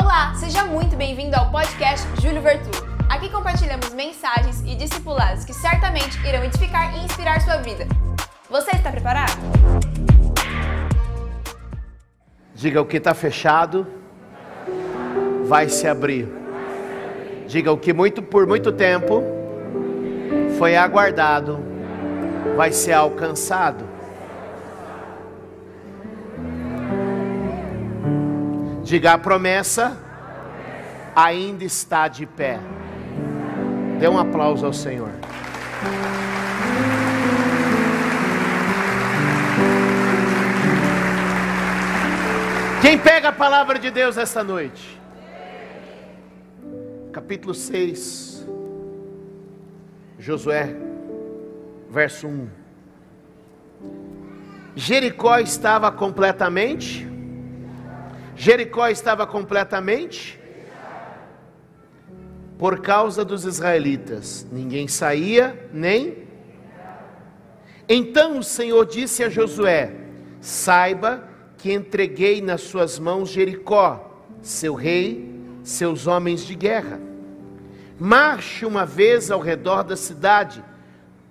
[0.00, 2.70] Olá, seja muito bem-vindo ao podcast Júlio Vertu.
[3.08, 7.84] Aqui compartilhamos mensagens e discipulados que certamente irão edificar e inspirar sua vida.
[8.48, 9.32] Você está preparado?
[12.54, 13.88] Diga o que está fechado
[15.48, 16.28] vai se abrir.
[17.48, 19.24] Diga o que muito por muito tempo
[20.58, 21.58] foi aguardado
[22.56, 23.87] vai ser alcançado.
[28.88, 29.98] Diga a promessa
[31.14, 32.58] ainda está de pé.
[34.00, 35.10] Dê um aplauso ao Senhor.
[42.80, 44.98] Quem pega a palavra de Deus esta noite?
[47.12, 48.48] Capítulo 6,
[50.18, 50.74] Josué,
[51.90, 52.48] verso 1.
[54.74, 57.17] Jericó estava completamente.
[58.38, 60.38] Jericó estava completamente.
[62.56, 66.28] Por causa dos israelitas, ninguém saía nem.
[67.88, 69.92] Então o Senhor disse a Josué:
[70.40, 77.00] Saiba que entreguei nas suas mãos Jericó, seu rei, seus homens de guerra.
[77.98, 80.64] Marche uma vez ao redor da cidade,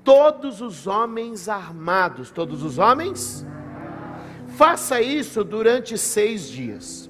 [0.04, 3.46] todos os homens armados, todos os homens?
[4.58, 7.08] Faça isso durante seis dias.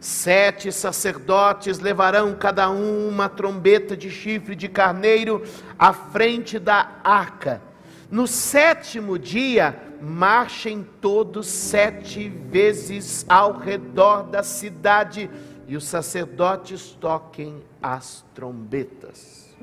[0.00, 5.44] Sete sacerdotes levarão cada um uma trombeta de chifre de carneiro
[5.78, 7.62] à frente da arca.
[8.10, 15.30] No sétimo dia, marchem todos sete vezes ao redor da cidade
[15.68, 19.54] e os sacerdotes toquem as trombetas.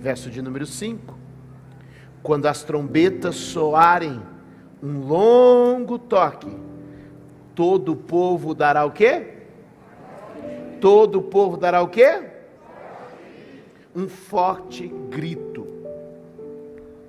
[0.00, 1.16] Verso de número 5.
[2.24, 4.33] Quando as trombetas soarem
[4.84, 6.54] um longo toque,
[7.54, 9.38] todo o povo dará o quê?
[10.78, 12.22] Todo o povo dará o quê?
[13.96, 15.66] Um forte grito.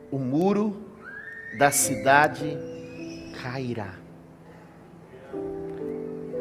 [0.09, 0.73] O muro
[1.57, 2.57] da cidade
[3.41, 3.95] cairá.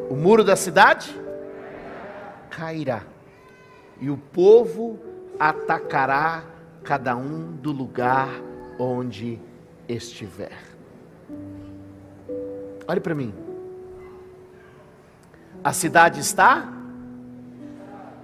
[0.09, 1.13] O muro da cidade
[2.49, 3.03] cairá.
[3.99, 4.97] E o povo
[5.37, 6.45] atacará
[6.81, 8.29] cada um do lugar
[8.79, 9.37] onde
[9.89, 10.74] estiver.
[12.87, 13.33] Olhe para mim.
[15.63, 16.71] A cidade está?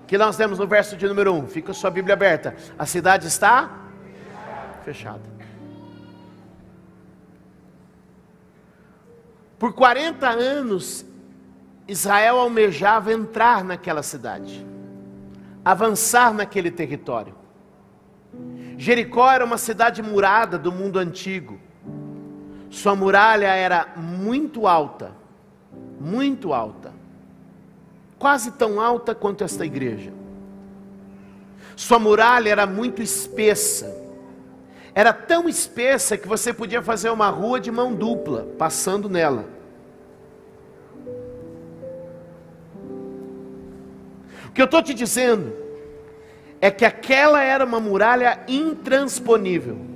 [0.06, 1.48] Que nós temos no verso de número 1.
[1.48, 2.56] Fica sua Bíblia aberta.
[2.78, 3.80] A cidade está?
[4.84, 5.22] Fechada.
[9.58, 11.06] Por 40 anos,
[11.88, 14.66] Israel almejava entrar naquela cidade,
[15.64, 17.36] avançar naquele território.
[18.78, 21.60] Jericó era uma cidade murada do mundo antigo.
[22.72, 25.12] Sua muralha era muito alta,
[26.00, 26.94] muito alta,
[28.18, 30.14] quase tão alta quanto esta igreja.
[31.76, 33.94] Sua muralha era muito espessa,
[34.96, 39.46] era tão espessa que você podia fazer uma rua de mão dupla, passando nela.
[44.48, 45.54] O que eu estou te dizendo
[46.62, 49.91] é que aquela era uma muralha intransponível,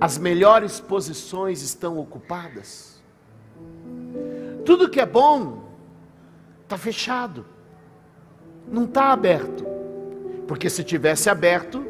[0.00, 3.02] As melhores posições estão ocupadas?
[4.64, 5.64] Tudo que é bom
[6.62, 7.44] está fechado,
[8.70, 9.64] não está aberto.
[10.46, 11.84] Porque se tivesse aberto,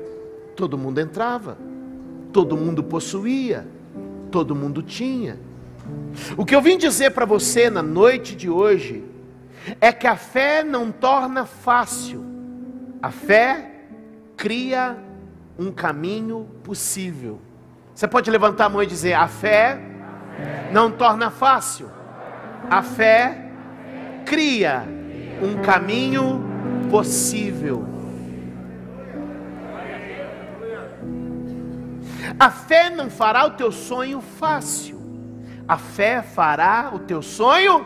[0.57, 1.59] todo mundo entrava,
[2.33, 3.67] todo mundo possuía,
[4.31, 5.39] todo mundo tinha.
[6.37, 9.10] O que eu vim dizer para você na noite de hoje
[9.81, 12.25] é que a fé não torna fácil,
[13.03, 13.71] a fé
[14.37, 14.97] cria
[15.59, 17.41] um caminho possível.
[17.95, 19.79] Você pode levantar a mão e dizer: a fé
[20.73, 21.91] não torna fácil,
[22.71, 23.51] a fé
[24.25, 24.85] cria
[25.43, 26.43] um caminho
[26.91, 27.87] possível.
[32.39, 34.99] A fé não fará o teu sonho fácil.
[35.69, 37.85] A fé fará o teu sonho.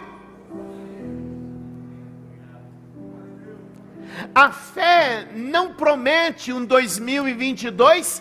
[4.34, 8.20] A fé não promete um 2022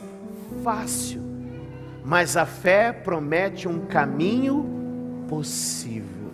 [0.64, 1.24] fácil,
[2.06, 6.32] mas a fé promete um caminho possível.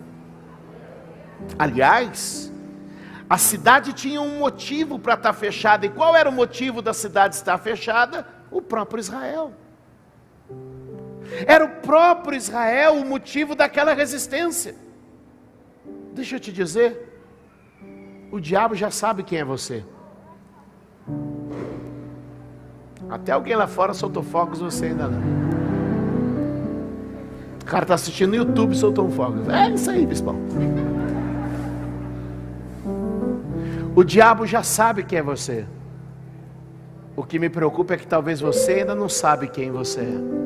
[1.58, 2.52] Aliás,
[3.28, 7.36] a cidade tinha um motivo para estar fechada, e qual era o motivo da cidade
[7.36, 8.26] estar fechada?
[8.50, 9.54] O próprio Israel.
[11.46, 14.74] Era o próprio Israel o motivo daquela resistência.
[16.12, 17.09] Deixa eu te dizer,
[18.30, 19.84] o diabo já sabe quem é você.
[23.08, 25.20] Até alguém lá fora soltou fogos, você ainda não.
[27.60, 29.50] O cara está assistindo no YouTube soltou um fogo.
[29.50, 30.36] É isso aí, bispão.
[33.94, 35.66] O diabo já sabe quem é você.
[37.16, 40.40] O que me preocupa é que talvez você ainda não sabe quem você é.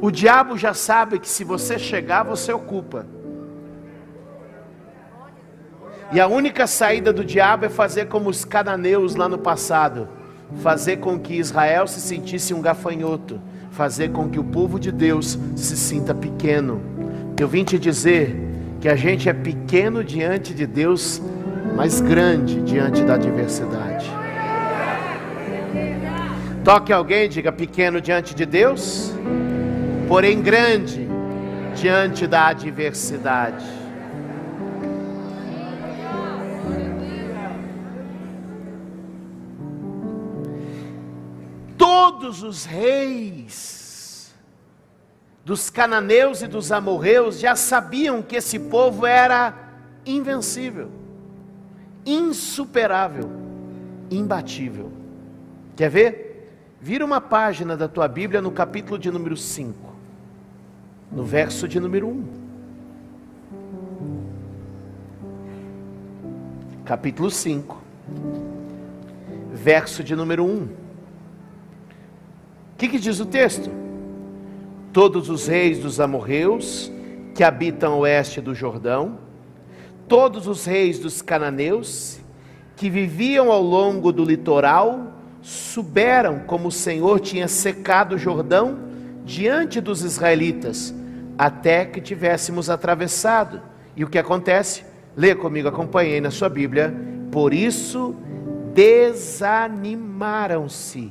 [0.00, 3.06] O diabo já sabe que se você chegar, você ocupa.
[6.12, 10.08] E a única saída do diabo é fazer como os cananeus lá no passado
[10.62, 13.40] fazer com que Israel se sentisse um gafanhoto,
[13.70, 16.80] fazer com que o povo de Deus se sinta pequeno.
[17.38, 18.36] Eu vim te dizer
[18.80, 21.20] que a gente é pequeno diante de Deus,
[21.74, 24.10] mas grande diante da adversidade.
[26.62, 29.12] Toque alguém, diga pequeno diante de Deus,
[30.08, 31.08] porém grande
[31.74, 33.83] diante da adversidade.
[42.24, 44.34] Todos os reis
[45.44, 49.54] dos cananeus e dos amorreus já sabiam que esse povo era
[50.06, 50.90] invencível,
[52.06, 53.30] insuperável,
[54.10, 54.90] imbatível.
[55.76, 56.50] Quer ver?
[56.80, 59.76] Vira uma página da tua Bíblia no capítulo de número 5,
[61.12, 62.26] no verso de número 1.
[66.86, 67.82] Capítulo 5,
[69.52, 70.83] verso de número 1.
[72.84, 73.70] Que, que diz o texto?
[74.92, 76.92] Todos os reis dos amorreus
[77.34, 79.20] que habitam oeste do Jordão,
[80.06, 82.20] todos os reis dos cananeus
[82.76, 88.80] que viviam ao longo do litoral, souberam como o Senhor tinha secado o Jordão
[89.24, 90.94] diante dos israelitas,
[91.38, 93.62] até que tivéssemos atravessado.
[93.96, 94.84] E o que acontece?
[95.16, 96.94] Lê comigo, acompanhei na sua Bíblia.
[97.32, 98.14] Por isso
[98.74, 101.10] desanimaram-se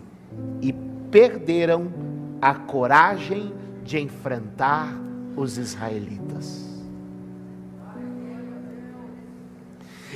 [0.61, 1.93] e perderam
[2.41, 4.91] a coragem de enfrentar
[5.35, 6.63] os israelitas.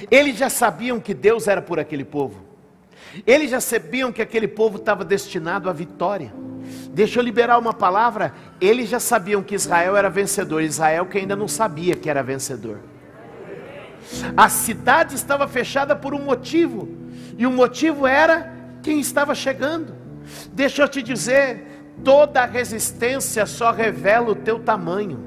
[0.10, 2.42] Eles já sabiam que Deus era por aquele povo.
[3.28, 6.34] Eles já sabiam que aquele povo estava destinado à vitória.
[6.92, 8.34] Deixa eu liberar uma palavra.
[8.60, 10.64] Eles já sabiam que Israel era vencedor.
[10.64, 12.80] Israel que ainda não sabia que era vencedor.
[14.36, 16.90] A cidade estava fechada por um motivo.
[17.38, 18.52] E o motivo era
[18.82, 19.97] quem estava chegando.
[20.54, 21.66] Deixa eu te dizer,
[22.04, 25.24] toda resistência só revela o teu tamanho.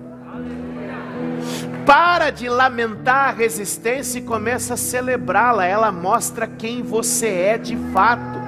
[1.87, 7.76] Para de lamentar a resistência e começa a celebrá-la, ela mostra quem você é de
[7.93, 8.38] fato.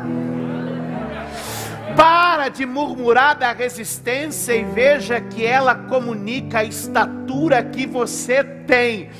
[1.96, 9.10] Para de murmurar da resistência e veja que ela comunica a estatura que você tem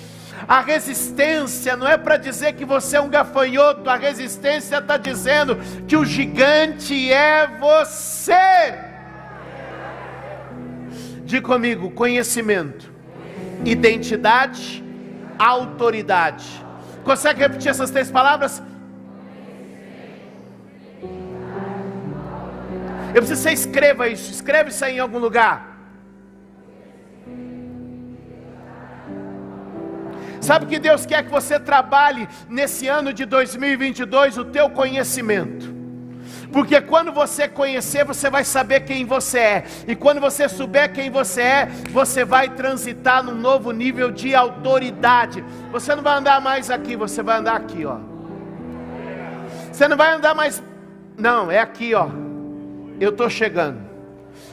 [0.47, 5.57] a resistência não é para dizer que você é um gafanhoto, a resistência está dizendo
[5.87, 8.75] que o gigante é você.
[11.25, 12.93] Diga comigo: conhecimento,
[13.65, 14.85] identidade,
[15.39, 16.45] autoridade.
[17.05, 18.63] Consegue repetir essas três palavras?
[23.15, 25.72] Eu preciso que você escreva isso, escreve isso aí em algum lugar.
[30.43, 35.73] Sabe que Deus quer que você trabalhe nesse ano de 2022 o teu conhecimento.
[36.53, 39.65] Porque quando você conhecer, você vai saber quem você é.
[39.87, 45.43] E quando você souber quem você é, você vai transitar num novo nível de autoridade.
[45.71, 47.99] Você não vai andar mais aqui, você vai andar aqui, ó.
[49.73, 50.63] Você não vai andar mais.
[51.17, 52.09] Não, é aqui, ó.
[53.01, 53.92] Eu estou chegando.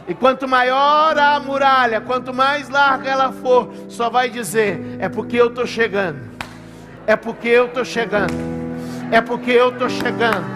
[0.10, 5.38] E quanto maior a muralha, quanto mais larga ela for, só vai dizer: é porque
[5.38, 6.20] eu estou chegando,
[7.06, 8.34] é porque eu estou chegando,
[9.12, 10.48] é porque eu estou chegando,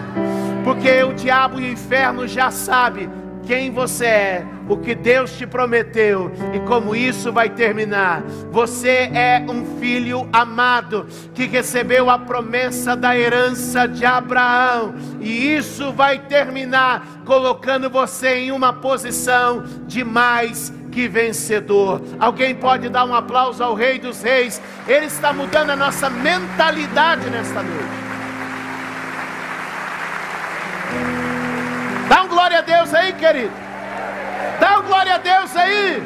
[0.64, 3.08] porque o diabo e o inferno já sabe
[3.46, 8.22] quem você é, o que Deus te prometeu e como isso vai terminar.
[8.50, 15.92] Você é um filho amado que recebeu a promessa da herança de Abraão, e isso
[15.92, 22.00] vai terminar colocando você em uma posição de mais que vencedor.
[22.20, 27.28] Alguém pode dar um aplauso ao Rei dos Reis, ele está mudando a nossa mentalidade
[27.30, 28.04] nesta noite.
[32.08, 33.63] Dá um glória a Deus aí, querido.
[34.60, 36.02] Dá glória a Deus aí.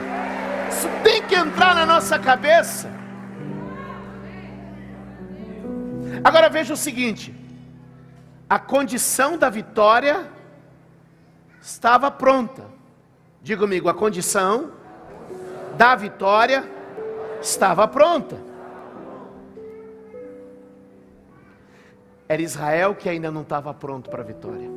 [0.70, 2.90] Isso tem que entrar na nossa cabeça.
[6.22, 7.34] Agora veja o seguinte:
[8.48, 10.26] a condição da vitória
[11.60, 12.64] estava pronta.
[13.42, 14.72] Diga comigo, a condição
[15.76, 16.68] da vitória
[17.40, 18.36] estava pronta.
[22.28, 24.68] Era Israel que ainda não estava pronto para a vitória.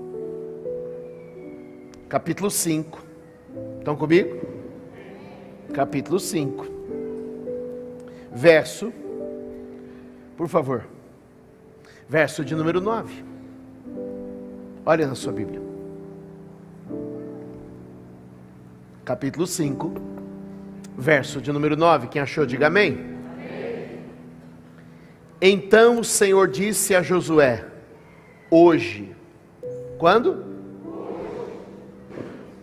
[2.07, 3.10] Capítulo 5.
[3.81, 4.39] Estão comigo?
[5.73, 6.67] Capítulo 5.
[8.31, 8.93] Verso,
[10.37, 10.85] por favor.
[12.07, 13.23] Verso de número 9.
[14.85, 15.59] Olha na sua Bíblia.
[19.03, 19.91] Capítulo 5,
[20.95, 22.07] verso de número 9.
[22.07, 22.93] Quem achou, diga amém.
[22.93, 23.99] amém.
[25.41, 27.65] Então o Senhor disse a Josué:
[28.51, 29.15] Hoje.
[29.97, 30.50] Quando?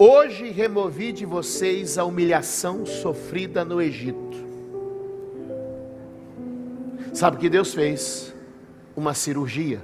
[0.00, 4.38] Hoje removi de vocês a humilhação sofrida no Egito.
[7.12, 8.32] Sabe o que Deus fez?
[8.96, 9.82] Uma cirurgia.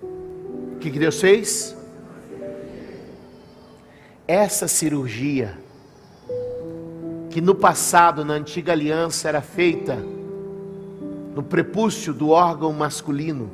[0.00, 1.76] O que Deus fez?
[4.28, 5.58] Essa cirurgia,
[7.28, 9.96] que no passado, na antiga aliança, era feita
[11.34, 13.50] no prepúcio do órgão masculino,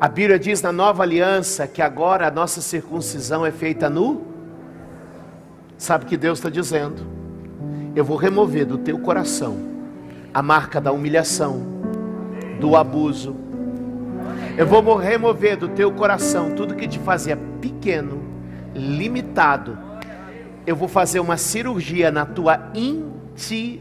[0.00, 4.33] a Bíblia diz na nova aliança que agora a nossa circuncisão é feita no
[5.76, 7.02] Sabe o que Deus está dizendo?
[7.94, 9.56] Eu vou remover do teu coração
[10.32, 11.62] a marca da humilhação,
[12.60, 13.36] do abuso.
[14.56, 18.22] Eu vou remover do teu coração tudo que te fazia pequeno,
[18.74, 19.78] limitado.
[20.66, 23.78] Eu vou fazer uma cirurgia na tua intimidade,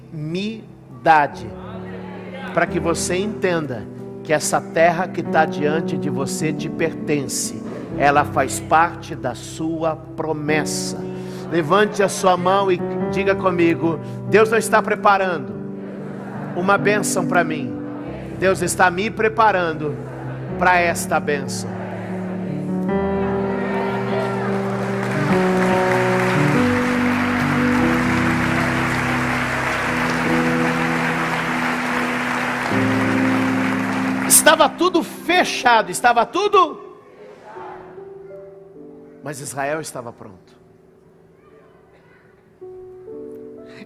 [2.53, 3.83] para que você entenda
[4.23, 7.61] que essa terra que está diante de você te pertence,
[7.97, 11.12] ela faz parte da sua promessa
[11.53, 12.79] Levante a sua mão e
[13.11, 15.53] diga comigo: Deus não está preparando
[16.55, 17.71] uma bênção para mim.
[18.39, 19.95] Deus está me preparando
[20.57, 21.69] para esta bênção.
[34.27, 36.81] Estava tudo fechado, estava tudo.
[39.23, 40.62] Mas Israel estava pronto.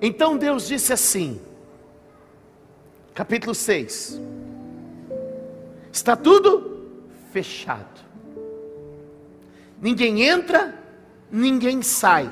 [0.02, 1.42] Então Deus disse assim,
[3.14, 4.20] capítulo 6:
[5.92, 6.88] está tudo
[7.32, 8.00] fechado,
[9.82, 10.76] ninguém entra,
[11.32, 12.30] ninguém sai.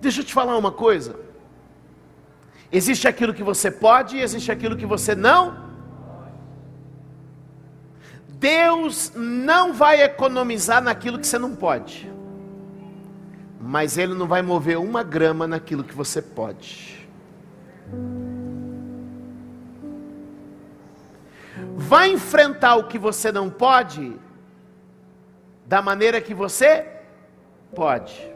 [0.00, 1.16] Deixa eu te falar uma coisa.
[2.70, 5.66] Existe aquilo que você pode e existe aquilo que você não.
[8.28, 12.17] Deus não vai economizar naquilo que você não pode
[13.68, 17.06] mas Ele não vai mover uma grama naquilo que você pode.
[21.76, 24.18] Vai enfrentar o que você não pode,
[25.66, 26.86] da maneira que você
[27.74, 28.34] pode,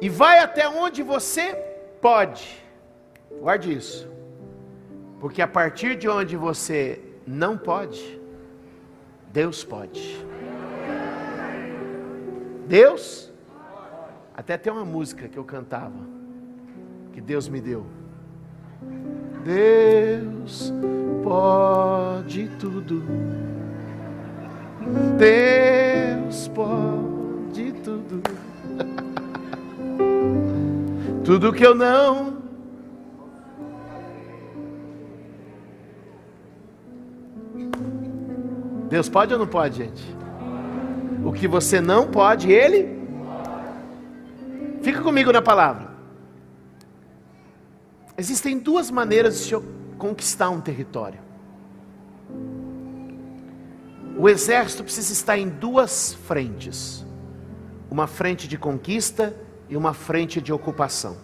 [0.00, 1.54] e vai até onde você
[2.00, 2.60] pode,
[3.40, 4.10] guarde isso,
[5.20, 8.20] porque a partir de onde você não pode,
[9.30, 10.26] Deus pode.
[12.66, 13.32] Deus
[14.36, 15.94] até tem uma música que eu cantava,
[17.12, 17.86] que Deus me deu.
[19.44, 20.72] Deus
[21.22, 23.04] pode tudo.
[25.16, 28.20] Deus pode tudo.
[31.24, 32.42] tudo que eu não.
[38.88, 40.16] Deus pode ou não pode, gente?
[41.24, 43.03] O que você não pode, Ele
[44.84, 45.88] Fica comigo na palavra.
[48.18, 49.56] Existem duas maneiras de se
[49.96, 51.18] conquistar um território.
[54.18, 57.02] O exército precisa estar em duas frentes:
[57.90, 59.34] uma frente de conquista
[59.70, 61.16] e uma frente de ocupação.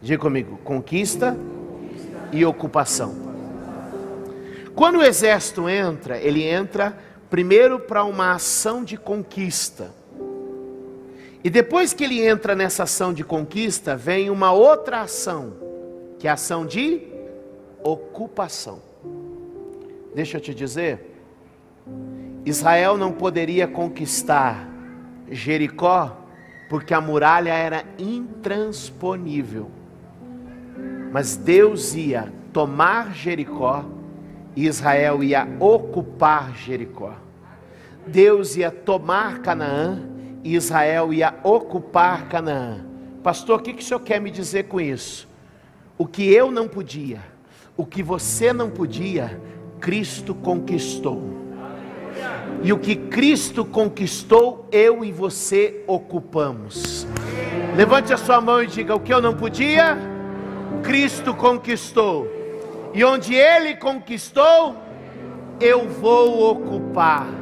[0.00, 1.36] Diga comigo: conquista
[2.32, 3.14] e ocupação.
[4.74, 6.96] Quando o exército entra, ele entra
[7.28, 9.97] primeiro para uma ação de conquista.
[11.42, 15.52] E depois que ele entra nessa ação de conquista, vem uma outra ação,
[16.18, 17.02] que é a ação de
[17.82, 18.80] ocupação.
[20.14, 21.20] Deixa eu te dizer,
[22.44, 24.68] Israel não poderia conquistar
[25.30, 26.16] Jericó
[26.68, 29.70] porque a muralha era intransponível.
[31.12, 33.84] Mas Deus ia tomar Jericó
[34.54, 37.14] e Israel ia ocupar Jericó.
[38.06, 40.07] Deus ia tomar Canaã
[40.44, 42.84] Israel ia ocupar Canaã.
[43.22, 45.28] Pastor, o que, que o senhor quer me dizer com isso?
[45.96, 47.20] O que eu não podia,
[47.76, 49.40] o que você não podia,
[49.80, 51.38] Cristo conquistou.
[52.62, 57.06] E o que Cristo conquistou, eu e você ocupamos.
[57.76, 59.96] Levante a sua mão e diga: O que eu não podia,
[60.82, 62.26] Cristo conquistou.
[62.92, 64.76] E onde Ele conquistou,
[65.60, 67.37] eu vou ocupar.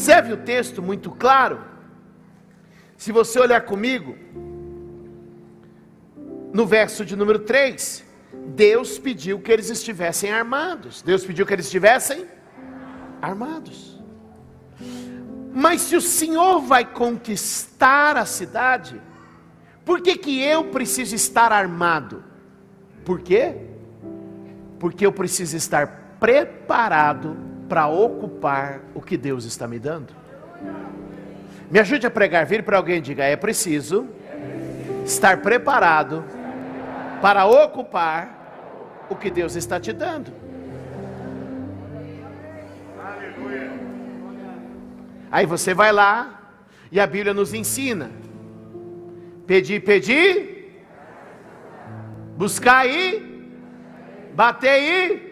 [0.00, 1.60] Observe o texto muito claro.
[2.96, 4.16] Se você olhar comigo,
[6.54, 8.02] no verso de número 3,
[8.46, 11.02] Deus pediu que eles estivessem armados.
[11.02, 12.26] Deus pediu que eles estivessem
[13.20, 14.02] armados.
[15.52, 18.98] Mas se o Senhor vai conquistar a cidade,
[19.84, 22.24] por que, que eu preciso estar armado?
[23.04, 23.54] Por quê?
[24.78, 30.12] Porque eu preciso estar preparado para ocupar o que Deus está me dando.
[31.70, 34.08] Me ajude a pregar, vire para alguém e diga: é preciso
[35.06, 36.24] estar preparado
[37.22, 40.32] para ocupar o que Deus está te dando.
[45.30, 46.50] Aí você vai lá
[46.90, 48.10] e a Bíblia nos ensina:
[49.46, 50.82] pedir, pedir,
[52.36, 53.54] buscar aí,
[54.34, 55.29] bater aí.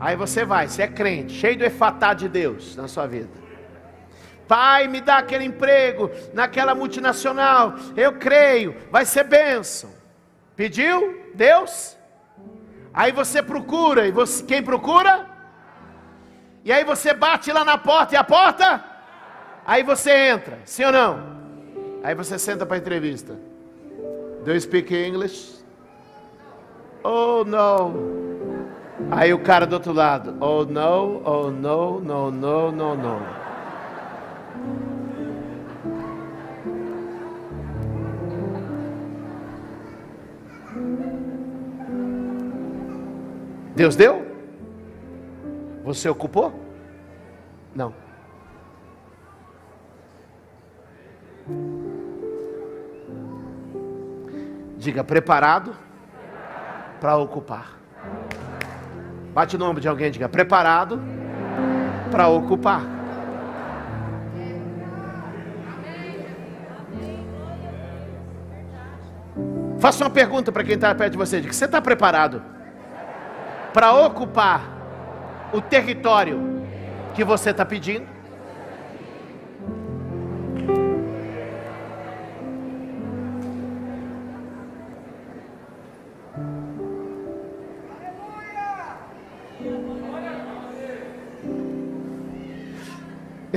[0.00, 3.30] Aí você vai, você é crente, cheio do efatá de Deus na sua vida.
[4.46, 7.74] Pai, me dá aquele emprego naquela multinacional.
[7.96, 9.90] Eu creio, vai ser bênção.
[10.56, 11.22] Pediu?
[11.34, 11.96] Deus?
[12.94, 15.26] Aí você procura, e você, quem procura?
[16.64, 18.84] E aí você bate lá na porta, e a porta?
[19.66, 21.38] Aí você entra, sim ou não?
[22.02, 23.36] Aí você senta para a entrevista.
[24.44, 25.62] Do you speak English?
[27.04, 28.37] Oh, no.
[29.10, 33.48] Aí o cara do outro lado, oh, no, oh, no, no, no, no, no.
[43.74, 44.26] Deus deu?
[45.84, 46.52] Você ocupou?
[47.74, 47.94] Não.
[54.76, 55.74] Diga preparado
[57.00, 57.77] para ocupar.
[59.38, 61.00] Bate o nome de alguém, diga preparado
[62.10, 62.82] para ocupar.
[69.78, 72.42] Faça uma pergunta para quem está perto de você: diga, você está preparado?
[73.72, 74.60] para ocupar
[75.52, 76.64] o território
[77.14, 78.17] que você está pedindo?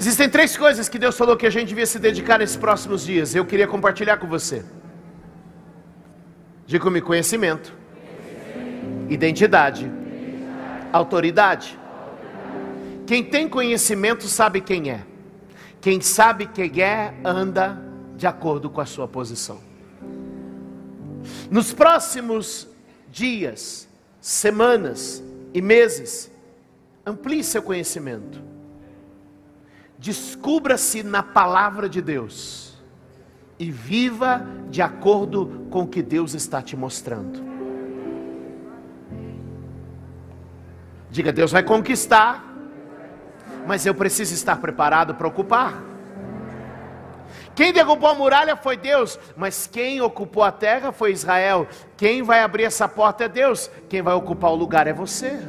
[0.02, 3.36] Existem três coisas que Deus falou que a gente devia se dedicar nesses próximos dias.
[3.36, 4.66] Eu queria compartilhar com você.
[6.66, 7.74] Diga-me conhecimento,
[9.10, 10.02] identidade
[10.92, 11.80] autoridade.
[13.08, 15.06] Quem tem conhecimento sabe quem é.
[15.80, 17.82] Quem sabe quem é, anda
[18.16, 19.60] de acordo com a sua posição.
[21.50, 22.68] Nos próximos
[23.10, 23.88] dias,
[24.20, 26.32] semanas e meses,
[27.06, 28.51] amplie seu conhecimento.
[30.02, 32.76] Descubra-se na palavra de Deus
[33.60, 37.40] e viva de acordo com o que Deus está te mostrando.
[41.12, 42.44] Diga, Deus vai conquistar,
[43.68, 45.84] mas eu preciso estar preparado para ocupar.
[47.54, 51.68] Quem derrubou a muralha foi Deus, mas quem ocupou a terra foi Israel.
[51.96, 55.40] Quem vai abrir essa porta é Deus, quem vai ocupar o lugar é você.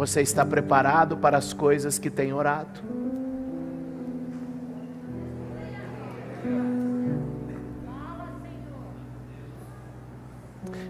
[0.00, 2.80] Você está preparado para as coisas que tem orado?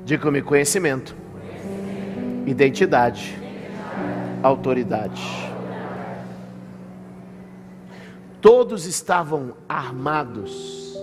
[0.05, 1.17] Diga-me conhecimento
[2.47, 3.37] identidade,
[4.45, 5.21] autoridade.
[8.41, 10.97] Todos estavam armados.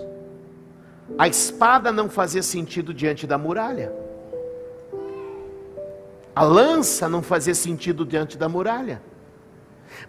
[1.18, 3.92] A espada não fazia sentido diante da muralha.
[6.38, 9.02] A lança não fazia sentido diante da muralha.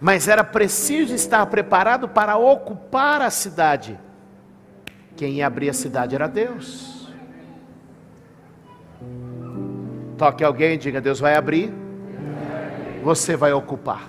[0.00, 3.98] Mas era preciso estar preparado para ocupar a cidade.
[5.16, 7.10] Quem ia abrir a cidade era Deus.
[10.16, 11.74] Toque alguém e diga: Deus vai abrir,
[13.02, 14.08] você vai ocupar.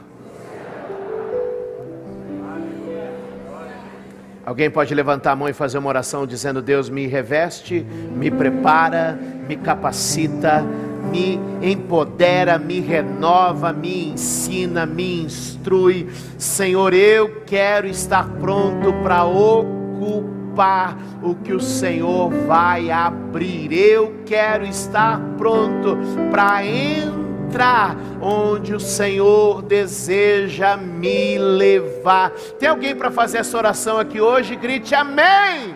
[4.46, 9.18] Alguém pode levantar a mão e fazer uma oração dizendo: Deus me reveste, me prepara,
[9.48, 10.64] me capacita,
[11.12, 16.08] me empodera, me renova, me ensina, me instrui.
[16.38, 23.74] Senhor, eu quero estar pronto para ocupar o que o Senhor vai abrir.
[23.74, 25.98] Eu quero estar pronto
[26.32, 32.32] para entrar onde o Senhor deseja me levar.
[32.58, 34.56] Tem alguém para fazer essa oração aqui hoje?
[34.56, 35.76] Grite amém.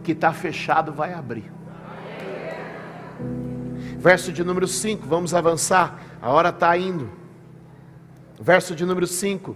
[0.00, 1.50] Que está fechado vai abrir.
[3.98, 7.10] Verso de número 5, vamos avançar, a hora está indo.
[8.40, 9.54] Verso de número 5,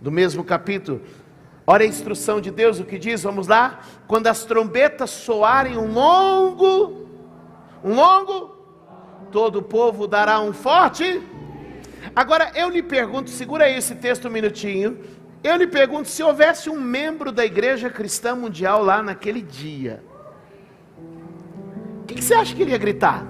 [0.00, 1.02] do mesmo capítulo.
[1.66, 3.80] Olha a instrução de Deus, o que diz, vamos lá.
[4.06, 7.06] Quando as trombetas soarem um longo,
[7.84, 8.56] um longo,
[9.30, 11.20] todo o povo dará um forte.
[12.14, 14.98] Agora eu lhe pergunto, segura aí esse texto um minutinho.
[15.46, 20.02] Eu lhe pergunto: se houvesse um membro da Igreja Cristã Mundial lá naquele dia,
[22.02, 23.24] o que, que você acha que ele ia gritar?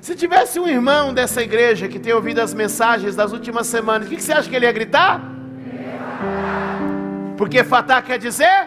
[0.00, 4.10] Se tivesse um irmão dessa igreja que tem ouvido as mensagens das últimas semanas, o
[4.10, 5.20] que, que você acha que ele ia gritar?
[7.36, 8.58] Porque fatá quer dizer?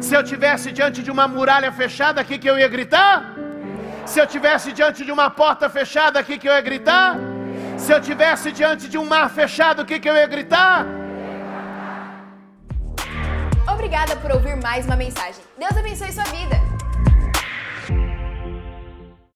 [0.00, 3.37] Se eu tivesse diante de uma muralha fechada, o que, que eu ia gritar?
[4.10, 7.16] Se eu tivesse diante de uma porta fechada, o que, que eu ia gritar?
[7.76, 10.86] Se eu tivesse diante de um mar fechado, o que, que eu ia gritar?
[13.70, 15.42] Obrigada por ouvir mais uma mensagem.
[15.58, 16.56] Deus abençoe sua vida.